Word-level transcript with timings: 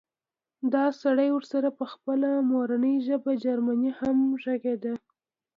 دا 0.73 0.85
سړی 1.01 1.29
ورسره 1.33 1.69
په 1.79 1.85
خپله 1.93 2.29
مورنۍ 2.51 2.95
ژبه 3.07 3.31
جرمني 3.43 3.91
هم 3.99 4.17
غږېده 4.43 4.93